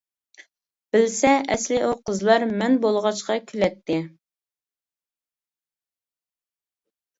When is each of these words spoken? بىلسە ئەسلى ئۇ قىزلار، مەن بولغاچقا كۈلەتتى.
بىلسە 0.95 1.33
ئەسلى 1.55 1.77
ئۇ 1.87 1.91
قىزلار، 2.07 2.47
مەن 2.63 2.79
بولغاچقا 2.87 3.37
كۈلەتتى. 3.53 3.99